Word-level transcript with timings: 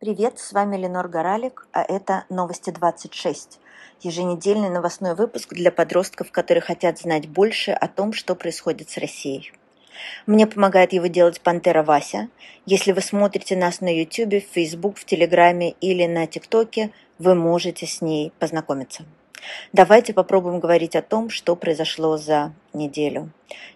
Привет, 0.00 0.38
с 0.38 0.52
вами 0.52 0.76
Ленор 0.76 1.08
Горалик, 1.08 1.66
а 1.72 1.82
это 1.82 2.24
«Новости 2.28 2.70
26», 2.70 3.58
еженедельный 4.00 4.70
новостной 4.70 5.16
выпуск 5.16 5.52
для 5.52 5.72
подростков, 5.72 6.30
которые 6.30 6.62
хотят 6.62 7.00
знать 7.00 7.28
больше 7.28 7.72
о 7.72 7.88
том, 7.88 8.12
что 8.12 8.36
происходит 8.36 8.90
с 8.90 8.96
Россией. 8.96 9.52
Мне 10.24 10.46
помогает 10.46 10.92
его 10.92 11.08
делать 11.08 11.40
Пантера 11.40 11.82
Вася. 11.82 12.28
Если 12.64 12.92
вы 12.92 13.00
смотрите 13.00 13.56
нас 13.56 13.80
на 13.80 13.92
YouTube, 13.92 14.34
в 14.34 14.54
Facebook, 14.54 14.98
в 14.98 15.04
Телеграме 15.04 15.72
или 15.80 16.06
на 16.06 16.28
ТикТоке, 16.28 16.92
вы 17.18 17.34
можете 17.34 17.88
с 17.88 18.00
ней 18.00 18.32
познакомиться. 18.38 19.02
Давайте 19.72 20.12
попробуем 20.12 20.60
говорить 20.60 20.96
о 20.96 21.02
том, 21.02 21.30
что 21.30 21.56
произошло 21.56 22.16
за 22.16 22.52
неделю. 22.72 23.30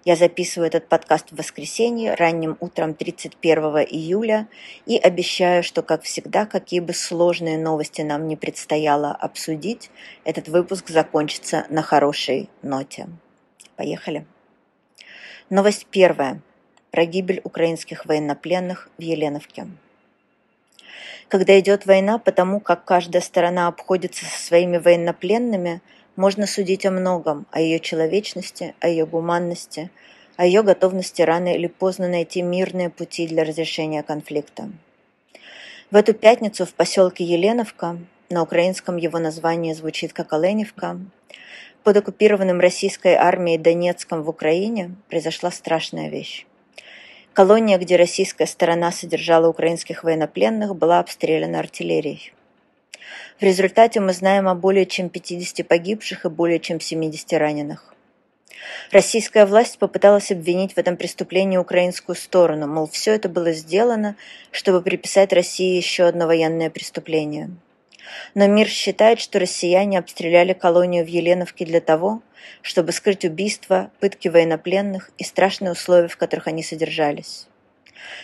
Я 0.04 0.16
записываю 0.16 0.68
этот 0.68 0.88
подкаст 0.88 1.30
в 1.30 1.36
воскресенье, 1.36 2.14
ранним 2.14 2.56
утром 2.60 2.94
31 2.94 3.58
июля, 3.88 4.48
и 4.86 4.96
обещаю, 4.96 5.62
что, 5.62 5.82
как 5.82 6.02
всегда, 6.02 6.46
какие 6.46 6.80
бы 6.80 6.92
сложные 6.92 7.58
новости 7.58 8.02
нам 8.02 8.26
не 8.26 8.36
предстояло 8.36 9.12
обсудить, 9.12 9.90
этот 10.24 10.48
выпуск 10.48 10.88
закончится 10.88 11.66
на 11.68 11.82
хорошей 11.82 12.48
ноте. 12.62 13.08
Поехали. 13.76 14.26
Новость 15.50 15.86
первая. 15.90 16.40
Про 16.90 17.06
гибель 17.06 17.40
украинских 17.44 18.06
военнопленных 18.06 18.90
в 18.98 19.02
Еленовке 19.02 19.66
когда 21.28 21.58
идет 21.58 21.86
война, 21.86 22.18
потому 22.18 22.60
как 22.60 22.84
каждая 22.84 23.22
сторона 23.22 23.68
обходится 23.68 24.24
со 24.24 24.38
своими 24.38 24.78
военнопленными, 24.78 25.80
можно 26.16 26.46
судить 26.46 26.84
о 26.84 26.90
многом, 26.90 27.46
о 27.50 27.60
ее 27.60 27.80
человечности, 27.80 28.74
о 28.80 28.88
ее 28.88 29.06
гуманности, 29.06 29.90
о 30.36 30.46
ее 30.46 30.62
готовности 30.62 31.22
рано 31.22 31.54
или 31.54 31.66
поздно 31.66 32.08
найти 32.08 32.42
мирные 32.42 32.90
пути 32.90 33.26
для 33.26 33.44
разрешения 33.44 34.02
конфликта. 34.02 34.70
В 35.90 35.96
эту 35.96 36.14
пятницу 36.14 36.64
в 36.66 36.72
поселке 36.74 37.24
Еленовка, 37.24 37.98
на 38.30 38.42
украинском 38.42 38.96
его 38.96 39.18
название 39.18 39.74
звучит 39.74 40.12
как 40.12 40.32
Оленевка, 40.32 40.98
под 41.84 41.96
оккупированным 41.96 42.60
российской 42.60 43.14
армией 43.14 43.58
Донецком 43.58 44.22
в 44.22 44.28
Украине 44.28 44.94
произошла 45.08 45.50
страшная 45.50 46.08
вещь. 46.08 46.46
Колония, 47.32 47.78
где 47.78 47.96
российская 47.96 48.46
сторона 48.46 48.92
содержала 48.92 49.48
украинских 49.48 50.04
военнопленных, 50.04 50.76
была 50.76 50.98
обстреляна 50.98 51.60
артиллерией. 51.60 52.34
В 53.40 53.42
результате 53.42 54.00
мы 54.00 54.12
знаем 54.12 54.48
о 54.48 54.54
более 54.54 54.84
чем 54.84 55.08
50 55.08 55.66
погибших 55.66 56.26
и 56.26 56.28
более 56.28 56.60
чем 56.60 56.78
70 56.78 57.32
раненых. 57.32 57.94
Российская 58.90 59.46
власть 59.46 59.78
попыталась 59.78 60.30
обвинить 60.30 60.74
в 60.74 60.78
этом 60.78 60.98
преступлении 60.98 61.56
украинскую 61.56 62.14
сторону, 62.14 62.66
мол, 62.66 62.86
все 62.86 63.14
это 63.14 63.30
было 63.30 63.52
сделано, 63.52 64.14
чтобы 64.50 64.82
приписать 64.82 65.32
России 65.32 65.76
еще 65.76 66.04
одно 66.04 66.26
военное 66.26 66.68
преступление. 66.68 67.50
Но 68.34 68.46
мир 68.46 68.68
считает, 68.68 69.20
что 69.20 69.38
россияне 69.38 69.98
обстреляли 69.98 70.52
колонию 70.52 71.04
в 71.04 71.08
Еленовке 71.08 71.64
для 71.64 71.80
того, 71.80 72.22
чтобы 72.60 72.92
скрыть 72.92 73.24
убийства, 73.24 73.90
пытки 74.00 74.28
военнопленных 74.28 75.10
и 75.18 75.24
страшные 75.24 75.72
условия, 75.72 76.08
в 76.08 76.16
которых 76.16 76.46
они 76.46 76.62
содержались. 76.62 77.46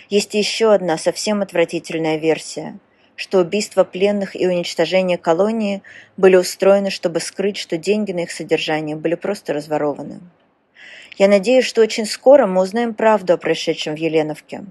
Есть 0.08 0.34
еще 0.34 0.72
одна 0.72 0.98
совсем 0.98 1.42
отвратительная 1.42 2.16
версия, 2.16 2.78
что 3.16 3.40
убийства 3.40 3.84
пленных 3.84 4.34
и 4.34 4.46
уничтожение 4.46 5.18
колонии 5.18 5.82
были 6.16 6.36
устроены, 6.36 6.90
чтобы 6.90 7.20
скрыть, 7.20 7.56
что 7.56 7.76
деньги 7.76 8.12
на 8.12 8.20
их 8.20 8.30
содержание 8.30 8.96
были 8.96 9.14
просто 9.14 9.52
разворованы. 9.52 10.20
Я 11.18 11.26
надеюсь, 11.26 11.64
что 11.64 11.80
очень 11.80 12.06
скоро 12.06 12.46
мы 12.46 12.62
узнаем 12.62 12.94
правду 12.94 13.32
о 13.32 13.38
происшедшем 13.38 13.96
в 13.96 13.98
Еленовке. 13.98 14.64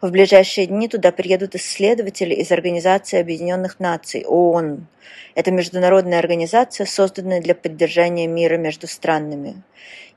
В 0.00 0.10
ближайшие 0.10 0.66
дни 0.66 0.88
туда 0.88 1.12
приедут 1.12 1.54
исследователи 1.54 2.34
из 2.34 2.50
Организации 2.50 3.20
Объединенных 3.20 3.78
Наций, 3.78 4.24
ООН. 4.26 4.88
Это 5.36 5.52
международная 5.52 6.18
организация, 6.18 6.84
созданная 6.84 7.40
для 7.40 7.54
поддержания 7.54 8.26
мира 8.26 8.56
между 8.56 8.88
странами. 8.88 9.62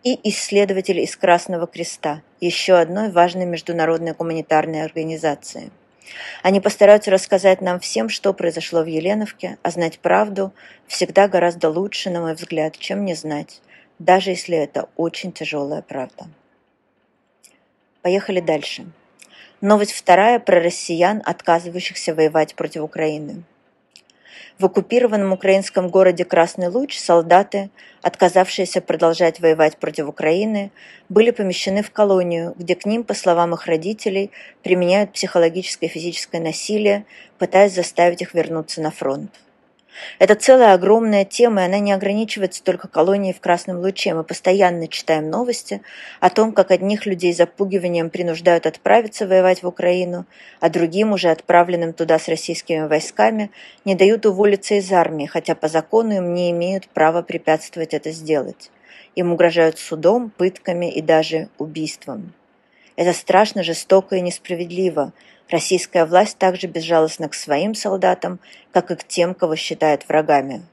И 0.03 0.19
исследователи 0.27 1.01
из 1.01 1.15
Красного 1.15 1.67
Креста, 1.67 2.23
еще 2.41 2.73
одной 2.73 3.11
важной 3.11 3.45
международной 3.45 4.13
гуманитарной 4.13 4.83
организации. 4.83 5.69
Они 6.41 6.59
постараются 6.59 7.11
рассказать 7.11 7.61
нам 7.61 7.79
всем, 7.79 8.09
что 8.09 8.33
произошло 8.33 8.81
в 8.81 8.87
Еленовке, 8.87 9.59
а 9.61 9.69
знать 9.69 9.99
правду 9.99 10.53
всегда 10.87 11.27
гораздо 11.27 11.69
лучше, 11.69 12.09
на 12.09 12.21
мой 12.21 12.33
взгляд, 12.33 12.75
чем 12.79 13.05
не 13.05 13.13
знать 13.13 13.61
даже 13.99 14.31
если 14.31 14.57
это 14.57 14.89
очень 14.95 15.31
тяжелая 15.31 15.81
правда. 15.81 16.27
Поехали 18.01 18.39
дальше. 18.39 18.85
Новость 19.59 19.93
вторая 19.93 20.39
про 20.39 20.59
россиян, 20.59 21.21
отказывающихся 21.25 22.13
воевать 22.13 22.55
против 22.55 22.83
Украины. 22.83 23.43
В 24.59 24.65
оккупированном 24.65 25.33
украинском 25.33 25.89
городе 25.89 26.25
Красный 26.25 26.69
Луч 26.69 26.97
солдаты, 26.97 27.69
отказавшиеся 28.01 28.81
продолжать 28.81 29.39
воевать 29.39 29.77
против 29.77 30.07
Украины, 30.07 30.71
были 31.09 31.29
помещены 31.29 31.83
в 31.83 31.91
колонию, 31.91 32.55
где 32.57 32.75
к 32.75 32.85
ним, 32.85 33.03
по 33.03 33.13
словам 33.13 33.53
их 33.53 33.67
родителей, 33.67 34.31
применяют 34.63 35.11
психологическое 35.13 35.85
и 35.85 35.89
физическое 35.89 36.39
насилие, 36.39 37.05
пытаясь 37.37 37.73
заставить 37.73 38.23
их 38.23 38.33
вернуться 38.33 38.81
на 38.81 38.89
фронт. 38.89 39.31
Это 40.19 40.35
целая 40.35 40.73
огромная 40.73 41.25
тема, 41.25 41.61
и 41.61 41.65
она 41.65 41.79
не 41.79 41.91
ограничивается 41.91 42.63
только 42.63 42.87
колонией 42.87 43.33
в 43.33 43.39
Красном 43.39 43.79
Луче. 43.79 44.13
Мы 44.13 44.23
постоянно 44.23 44.87
читаем 44.87 45.29
новости 45.29 45.81
о 46.19 46.29
том, 46.29 46.51
как 46.51 46.71
одних 46.71 47.05
людей 47.05 47.33
запугиванием 47.33 48.09
принуждают 48.09 48.65
отправиться 48.65 49.27
воевать 49.27 49.63
в 49.63 49.67
Украину, 49.67 50.25
а 50.59 50.69
другим, 50.69 51.11
уже 51.11 51.29
отправленным 51.29 51.93
туда 51.93 52.19
с 52.19 52.27
российскими 52.27 52.87
войсками, 52.87 53.51
не 53.85 53.95
дают 53.95 54.25
уволиться 54.25 54.75
из 54.75 54.91
армии, 54.91 55.25
хотя 55.25 55.55
по 55.55 55.67
закону 55.67 56.17
им 56.17 56.33
не 56.33 56.51
имеют 56.51 56.87
права 56.89 57.21
препятствовать 57.21 57.93
это 57.93 58.11
сделать. 58.11 58.71
Им 59.15 59.31
угрожают 59.33 59.79
судом, 59.79 60.29
пытками 60.29 60.91
и 60.91 61.01
даже 61.01 61.49
убийством. 61.57 62.33
Это 62.97 63.13
страшно 63.13 63.63
жестоко 63.63 64.17
и 64.17 64.21
несправедливо, 64.21 65.13
Российская 65.49 66.05
власть 66.05 66.37
также 66.37 66.67
безжалостна 66.67 67.29
к 67.29 67.33
своим 67.33 67.73
солдатам, 67.73 68.39
как 68.71 68.91
и 68.91 68.95
к 68.95 69.05
тем, 69.05 69.33
кого 69.33 69.55
считает 69.55 70.07
врагами. 70.07 70.65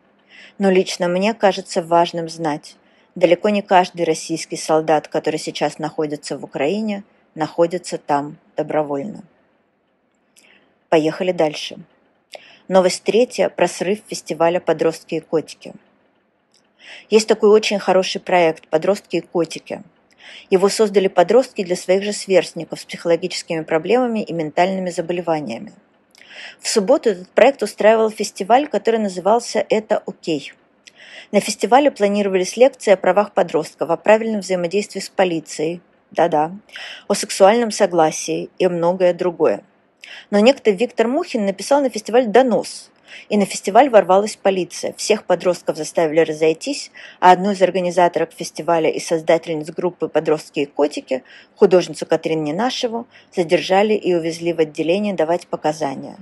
Но 0.59 0.71
лично 0.71 1.07
мне 1.07 1.33
кажется 1.33 1.81
важным 1.81 2.29
знать, 2.29 2.77
далеко 3.15 3.51
не 3.51 3.63
каждый 3.63 4.05
российский 4.05 4.57
солдат, 4.57 5.07
который 5.07 5.39
сейчас 5.39 5.79
находится 5.79 6.37
в 6.37 6.45
Украине, 6.45 7.05
находится 7.37 7.99
там 7.99 8.37
добровольно. 8.57 9.23
Поехали 10.89 11.31
дальше. 11.31 11.77
Новость 12.67 13.05
третья 13.05 13.51
про 13.51 13.69
срыв 13.69 14.01
фестиваля 14.09 14.59
«Подростки 14.59 15.17
и 15.17 15.21
котики». 15.21 15.73
Есть 17.11 17.29
такой 17.29 17.51
очень 17.51 17.79
хороший 17.79 18.21
проект 18.21 18.67
«Подростки 18.69 19.17
и 19.17 19.21
котики», 19.21 19.85
его 20.51 20.69
создали 20.69 21.09
подростки 21.09 21.65
для 21.65 21.77
своих 21.77 22.03
же 22.03 22.13
сверстников 22.13 22.81
с 22.81 22.85
психологическими 22.85 23.63
проблемами 23.63 24.23
и 24.23 24.33
ментальными 24.33 24.91
заболеваниями. 24.91 25.73
В 26.61 26.69
субботу 26.69 27.11
этот 27.11 27.29
проект 27.31 27.63
устраивал 27.63 28.11
фестиваль, 28.11 28.69
который 28.69 29.01
назывался 29.01 29.65
«Это 29.69 30.03
окей». 30.07 30.53
На 31.33 31.41
фестивале 31.41 31.91
планировались 31.91 32.57
лекции 32.57 32.93
о 32.93 32.97
правах 32.97 33.33
подростков, 33.33 33.91
о 33.91 33.97
правильном 33.97 34.41
взаимодействии 34.41 35.01
с 35.01 35.09
полицией, 35.09 35.81
да-да, 36.11 36.53
о 37.09 37.15
сексуальном 37.15 37.71
согласии 37.71 38.51
и 38.59 38.69
многое 38.69 39.15
другое. 39.15 39.65
Но 40.31 40.39
некто 40.39 40.71
Виктор 40.71 41.09
Мухин 41.09 41.47
написал 41.47 41.81
на 41.81 41.89
фестиваль 41.89 42.27
донос, 42.27 42.91
и 43.29 43.37
на 43.37 43.47
фестиваль 43.47 43.89
ворвалась 43.89 44.37
полиция. 44.37 44.95
Всех 44.97 45.25
подростков 45.25 45.77
заставили 45.77 46.21
разойтись, 46.21 46.91
а 47.21 47.33
одну 47.33 47.53
из 47.53 47.63
организаторов 47.63 48.31
фестиваля 48.37 48.91
и 48.91 49.01
создательниц 49.01 49.71
группы 49.71 50.09
«Подростки 50.09 50.61
и 50.61 50.67
котики», 50.67 51.23
художницу 51.57 52.07
Катрин 52.07 52.45
Ненашеву, 52.45 53.07
задержали 53.35 53.95
и 53.95 54.15
увезли 54.15 54.53
в 54.53 54.61
отделение 54.61 55.15
давать 55.15 55.47
показания. 55.47 56.17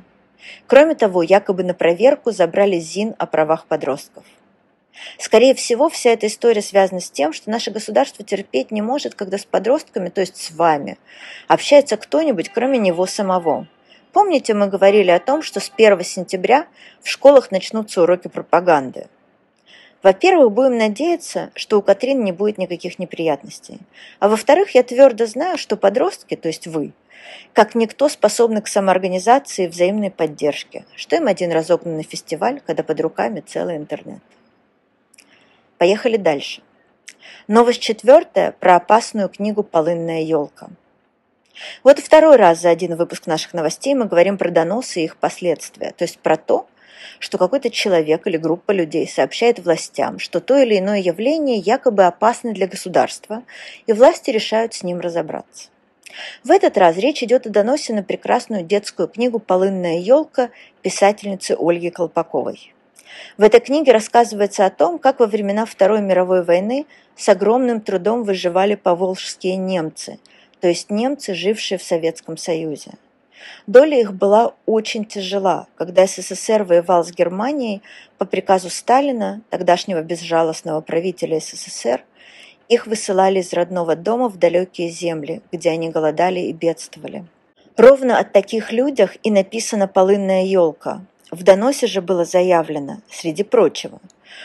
Кроме 0.66 0.94
того, 0.94 1.22
якобы 1.22 1.62
на 1.62 1.74
проверку 1.74 2.32
забрали 2.32 2.78
ЗИН 2.78 3.14
о 3.18 3.26
правах 3.26 3.66
подростков. 3.66 4.24
Скорее 5.18 5.54
всего, 5.54 5.88
вся 5.88 6.10
эта 6.10 6.26
история 6.26 6.60
связана 6.60 7.00
с 7.00 7.10
тем, 7.10 7.32
что 7.32 7.50
наше 7.50 7.70
государство 7.70 8.24
терпеть 8.24 8.70
не 8.70 8.82
может, 8.82 9.14
когда 9.14 9.38
с 9.38 9.44
подростками, 9.44 10.10
то 10.10 10.20
есть 10.20 10.36
с 10.36 10.50
вами, 10.50 10.98
общается 11.48 11.96
кто-нибудь, 11.96 12.50
кроме 12.50 12.78
него 12.78 13.06
самого– 13.06 13.66
Помните, 14.12 14.52
мы 14.52 14.68
говорили 14.68 15.10
о 15.10 15.18
том, 15.18 15.42
что 15.42 15.58
с 15.58 15.72
1 15.74 16.02
сентября 16.02 16.66
в 17.00 17.08
школах 17.08 17.50
начнутся 17.50 18.02
уроки 18.02 18.28
пропаганды? 18.28 19.08
Во-первых, 20.02 20.52
будем 20.52 20.76
надеяться, 20.76 21.50
что 21.54 21.78
у 21.78 21.82
Катрин 21.82 22.22
не 22.24 22.32
будет 22.32 22.58
никаких 22.58 22.98
неприятностей. 22.98 23.78
А 24.18 24.28
во-вторых, 24.28 24.74
я 24.74 24.82
твердо 24.82 25.26
знаю, 25.26 25.56
что 25.56 25.76
подростки, 25.76 26.36
то 26.36 26.48
есть 26.48 26.66
вы, 26.66 26.92
как 27.52 27.74
никто 27.74 28.08
способны 28.08 28.60
к 28.60 28.68
самоорганизации 28.68 29.64
и 29.64 29.68
взаимной 29.68 30.10
поддержке. 30.10 30.84
Что 30.96 31.16
им 31.16 31.28
один 31.28 31.52
разогнанный 31.52 32.02
фестиваль, 32.02 32.60
когда 32.66 32.82
под 32.82 33.00
руками 33.00 33.40
целый 33.40 33.76
интернет. 33.76 34.20
Поехали 35.78 36.16
дальше. 36.16 36.62
Новость 37.46 37.80
четвертая 37.80 38.52
про 38.52 38.76
опасную 38.76 39.28
книгу 39.28 39.62
«Полынная 39.62 40.22
елка». 40.22 40.68
Вот 41.82 41.98
второй 41.98 42.36
раз 42.36 42.60
за 42.60 42.70
один 42.70 42.96
выпуск 42.96 43.26
наших 43.26 43.52
новостей 43.54 43.94
мы 43.94 44.06
говорим 44.06 44.38
про 44.38 44.50
доносы 44.50 45.00
и 45.00 45.04
их 45.04 45.16
последствия, 45.16 45.92
то 45.96 46.04
есть 46.04 46.18
про 46.18 46.36
то, 46.36 46.66
что 47.18 47.38
какой-то 47.38 47.70
человек 47.70 48.26
или 48.26 48.36
группа 48.36 48.72
людей 48.72 49.06
сообщает 49.08 49.58
властям, 49.58 50.18
что 50.18 50.40
то 50.40 50.56
или 50.58 50.78
иное 50.78 51.00
явление 51.00 51.58
якобы 51.58 52.04
опасно 52.04 52.52
для 52.52 52.66
государства, 52.66 53.42
и 53.86 53.92
власти 53.92 54.30
решают 54.30 54.74
с 54.74 54.82
ним 54.82 55.00
разобраться. 55.00 55.68
В 56.44 56.50
этот 56.50 56.76
раз 56.76 56.96
речь 56.96 57.22
идет 57.22 57.46
о 57.46 57.50
доносе 57.50 57.94
на 57.94 58.02
прекрасную 58.02 58.64
детскую 58.64 59.08
книгу 59.08 59.38
«Полынная 59.38 59.98
елка» 59.98 60.50
писательницы 60.82 61.56
Ольги 61.58 61.90
Колпаковой. 61.90 62.74
В 63.38 63.42
этой 63.42 63.60
книге 63.60 63.92
рассказывается 63.92 64.66
о 64.66 64.70
том, 64.70 64.98
как 64.98 65.20
во 65.20 65.26
времена 65.26 65.64
Второй 65.64 66.00
мировой 66.00 66.42
войны 66.42 66.86
с 67.16 67.28
огромным 67.28 67.80
трудом 67.80 68.24
выживали 68.24 68.74
поволжские 68.74 69.56
немцы, 69.56 70.18
то 70.62 70.68
есть 70.68 70.90
немцы, 70.90 71.34
жившие 71.34 71.76
в 71.76 71.82
Советском 71.82 72.36
Союзе. 72.36 72.92
Доля 73.66 74.00
их 74.00 74.14
была 74.14 74.54
очень 74.64 75.04
тяжела, 75.04 75.66
когда 75.74 76.06
СССР 76.06 76.62
воевал 76.62 77.04
с 77.04 77.10
Германией 77.10 77.82
по 78.16 78.24
приказу 78.24 78.70
Сталина, 78.70 79.42
тогдашнего 79.50 80.02
безжалостного 80.02 80.80
правителя 80.80 81.40
СССР, 81.40 82.04
их 82.68 82.86
высылали 82.86 83.40
из 83.40 83.52
родного 83.52 83.96
дома 83.96 84.28
в 84.28 84.38
далекие 84.38 84.88
земли, 84.88 85.42
где 85.50 85.70
они 85.70 85.90
голодали 85.90 86.38
и 86.38 86.52
бедствовали. 86.52 87.24
Ровно 87.76 88.20
о 88.20 88.24
таких 88.24 88.70
людях 88.70 89.16
и 89.24 89.32
написана 89.32 89.88
«Полынная 89.88 90.44
елка». 90.44 91.04
В 91.32 91.42
доносе 91.42 91.88
же 91.88 92.00
было 92.02 92.24
заявлено, 92.24 92.98
среди 93.10 93.42
прочего, 93.42 93.98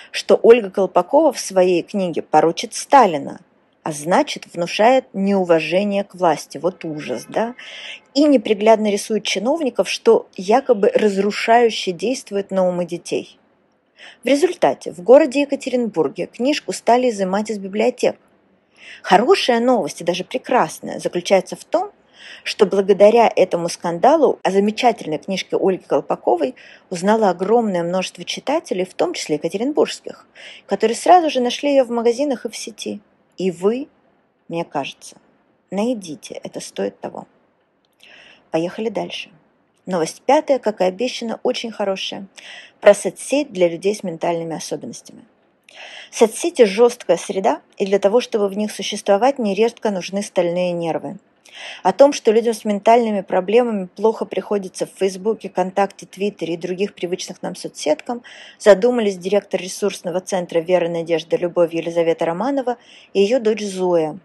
что 0.09 0.39
Ольга 0.41 0.71
Колпакова 0.71 1.31
в 1.31 1.39
своей 1.39 1.83
книге 1.83 2.23
порочит 2.23 2.73
Сталина, 2.73 3.39
а 3.87 3.93
значит, 3.93 4.47
внушает 4.53 5.05
неуважение 5.13 6.03
к 6.03 6.13
власти. 6.13 6.57
Вот 6.57 6.83
ужас, 6.83 7.25
да? 7.29 7.55
И 8.13 8.25
неприглядно 8.25 8.91
рисует 8.91 9.23
чиновников, 9.23 9.87
что 9.87 10.27
якобы 10.35 10.91
разрушающе 10.93 11.93
действует 11.93 12.51
на 12.51 12.67
умы 12.67 12.83
детей. 12.83 13.39
В 14.25 14.27
результате 14.27 14.91
в 14.91 15.01
городе 15.01 15.39
Екатеринбурге 15.43 16.25
книжку 16.25 16.73
стали 16.73 17.09
изымать 17.09 17.49
из 17.49 17.59
библиотек. 17.59 18.17
Хорошая 19.03 19.61
новость 19.61 20.01
и 20.01 20.03
даже 20.03 20.25
прекрасная 20.25 20.99
заключается 20.99 21.55
в 21.55 21.63
том, 21.63 21.91
что 22.43 22.65
благодаря 22.65 23.31
этому 23.33 23.69
скандалу 23.69 24.37
о 24.43 24.51
замечательной 24.51 25.17
книжке 25.17 25.55
Ольги 25.55 25.85
Колпаковой 25.87 26.55
узнало 26.89 27.29
огромное 27.29 27.83
множество 27.83 28.25
читателей, 28.25 28.83
в 28.83 28.95
том 28.95 29.13
числе 29.13 29.35
екатеринбургских, 29.35 30.27
которые 30.65 30.97
сразу 30.97 31.29
же 31.29 31.39
нашли 31.39 31.69
ее 31.69 31.85
в 31.85 31.89
магазинах 31.89 32.45
и 32.45 32.49
в 32.49 32.57
сети. 32.57 32.99
И 33.37 33.51
вы, 33.51 33.87
мне 34.47 34.65
кажется, 34.65 35.17
найдите, 35.71 36.33
это 36.43 36.59
стоит 36.59 36.99
того. 36.99 37.27
Поехали 38.51 38.89
дальше. 38.89 39.29
Новость 39.85 40.21
пятая, 40.25 40.59
как 40.59 40.81
и 40.81 40.85
обещано, 40.85 41.39
очень 41.43 41.71
хорошая. 41.71 42.27
Про 42.81 42.93
соцсеть 42.93 43.53
для 43.53 43.69
людей 43.69 43.95
с 43.95 44.03
ментальными 44.03 44.55
особенностями. 44.55 45.23
Соцсети– 46.11 46.63
жесткая 46.65 47.17
среда, 47.17 47.61
и 47.77 47.85
для 47.85 47.99
того, 47.99 48.19
чтобы 48.19 48.49
в 48.49 48.57
них 48.57 48.71
существовать, 48.71 49.39
нередко 49.39 49.91
нужны 49.91 50.23
стальные 50.23 50.71
нервы. 50.71 51.19
О 51.83 51.93
том, 51.93 52.13
что 52.13 52.31
людям 52.31 52.53
с 52.53 52.65
ментальными 52.65 53.21
проблемами 53.21 53.87
плохо 53.95 54.25
приходится 54.25 54.85
в 54.85 54.91
Фейсбуке, 54.97 55.49
ВКонтакте, 55.49 56.05
Твиттере 56.05 56.55
и 56.55 56.57
других 56.57 56.93
привычных 56.93 57.41
нам 57.41 57.55
соцсеткам, 57.55 58.23
задумались 58.59 59.17
директор 59.17 59.59
ресурсного 59.61 60.19
центра 60.19 60.59
«Вера, 60.59 60.87
Надежда, 60.89 61.37
Любовь» 61.37 61.73
Елизавета 61.73 62.25
Романова 62.25 62.77
и 63.13 63.21
ее 63.21 63.39
дочь 63.39 63.63
Зоя. 63.63 64.19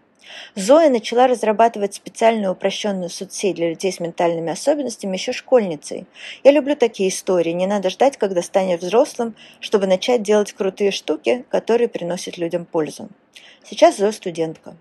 Зоя 0.55 0.89
начала 0.89 1.27
разрабатывать 1.27 1.95
специальную 1.95 2.53
упрощенную 2.53 3.09
соцсеть 3.09 3.55
для 3.55 3.69
людей 3.69 3.91
с 3.91 3.99
ментальными 3.99 4.51
особенностями 4.51 5.17
еще 5.17 5.33
школьницей. 5.33 6.05
Я 6.43 6.51
люблю 6.51 6.75
такие 6.75 7.09
истории. 7.09 7.51
Не 7.51 7.67
надо 7.67 7.89
ждать, 7.89 8.17
когда 8.17 8.41
станешь 8.41 8.79
взрослым, 8.79 9.35
чтобы 9.59 9.87
начать 9.87 10.23
делать 10.23 10.53
крутые 10.53 10.91
штуки, 10.91 11.45
которые 11.49 11.87
приносят 11.87 12.37
людям 12.37 12.65
пользу. 12.65 13.09
Сейчас 13.63 13.97
Зоя 13.97 14.11
студентка. 14.11 14.75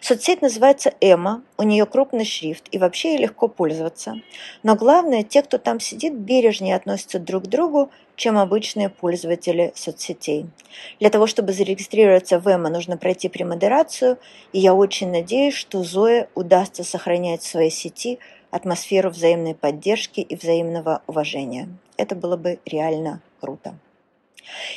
Соцсеть 0.00 0.42
называется 0.42 0.94
Эма, 1.00 1.42
у 1.58 1.62
нее 1.62 1.86
крупный 1.86 2.24
шрифт 2.24 2.64
и 2.70 2.78
вообще 2.78 3.12
ей 3.12 3.18
легко 3.18 3.48
пользоваться. 3.48 4.14
Но 4.62 4.74
главное, 4.74 5.22
те, 5.22 5.42
кто 5.42 5.58
там 5.58 5.80
сидит, 5.80 6.14
бережнее 6.14 6.76
относятся 6.76 7.18
друг 7.18 7.44
к 7.44 7.46
другу, 7.48 7.90
чем 8.14 8.38
обычные 8.38 8.88
пользователи 8.88 9.72
соцсетей. 9.74 10.46
Для 11.00 11.10
того, 11.10 11.26
чтобы 11.26 11.52
зарегистрироваться 11.52 12.38
в 12.38 12.48
Эма, 12.48 12.70
нужно 12.70 12.96
пройти 12.96 13.28
премодерацию, 13.28 14.18
и 14.52 14.58
я 14.58 14.74
очень 14.74 15.10
надеюсь, 15.10 15.54
что 15.54 15.82
Зое 15.82 16.28
удастся 16.34 16.82
сохранять 16.82 17.42
в 17.42 17.46
своей 17.46 17.70
сети 17.70 18.18
атмосферу 18.50 19.10
взаимной 19.10 19.54
поддержки 19.54 20.20
и 20.20 20.34
взаимного 20.34 21.02
уважения. 21.06 21.68
Это 21.96 22.14
было 22.14 22.36
бы 22.36 22.58
реально 22.64 23.20
круто. 23.40 23.74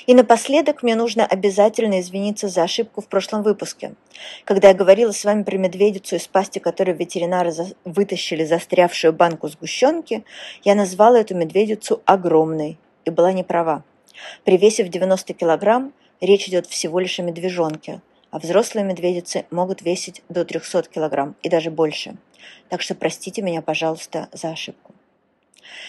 И 0.07 0.13
напоследок 0.13 0.83
мне 0.83 0.95
нужно 0.95 1.25
обязательно 1.25 1.99
извиниться 1.99 2.47
за 2.47 2.63
ошибку 2.63 3.01
в 3.01 3.07
прошлом 3.07 3.43
выпуске. 3.43 3.93
Когда 4.43 4.69
я 4.69 4.73
говорила 4.73 5.11
с 5.11 5.23
вами 5.23 5.43
про 5.43 5.57
медведицу, 5.57 6.15
из 6.15 6.27
пасти 6.27 6.59
которой 6.59 6.95
ветеринары 6.95 7.51
за... 7.51 7.67
вытащили 7.85 8.43
застрявшую 8.43 9.13
банку 9.13 9.47
сгущенки, 9.47 10.23
я 10.63 10.75
назвала 10.75 11.19
эту 11.19 11.35
медведицу 11.35 12.01
огромной 12.05 12.77
и 13.05 13.09
была 13.09 13.31
не 13.31 13.43
права. 13.43 13.83
При 14.43 14.57
весе 14.57 14.83
в 14.83 14.89
90 14.89 15.33
килограмм 15.33 15.93
речь 16.21 16.47
идет 16.47 16.67
всего 16.67 16.99
лишь 16.99 17.19
о 17.19 17.23
медвежонке, 17.23 18.01
а 18.31 18.39
взрослые 18.39 18.85
медведицы 18.85 19.45
могут 19.51 19.81
весить 19.81 20.21
до 20.29 20.45
300 20.45 20.83
килограмм 20.83 21.35
и 21.41 21.49
даже 21.49 21.71
больше. 21.71 22.15
Так 22.69 22.81
что 22.81 22.95
простите 22.95 23.41
меня, 23.41 23.61
пожалуйста, 23.61 24.29
за 24.31 24.49
ошибку. 24.49 24.93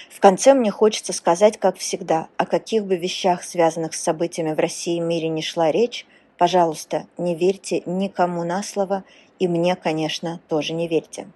В 0.09 0.21
конце 0.21 0.55
мне 0.55 0.71
хочется 0.71 1.13
сказать, 1.13 1.59
как 1.59 1.77
всегда, 1.77 2.29
о 2.37 2.47
каких 2.47 2.85
бы 2.85 2.97
вещах, 2.97 3.43
связанных 3.43 3.95
с 3.95 4.03
событиями 4.03 4.55
в 4.55 4.59
России 4.59 4.97
и 4.97 5.01
мире, 5.01 5.29
не 5.29 5.43
шла 5.43 5.73
речь, 5.73 6.07
пожалуйста, 6.39 7.07
не 7.19 7.35
верьте 7.35 7.83
никому 7.87 8.45
на 8.45 8.63
слово, 8.63 9.05
и 9.39 9.49
мне, 9.49 9.77
конечно, 9.77 10.41
тоже 10.49 10.75
не 10.75 10.89
верьте. 10.89 11.27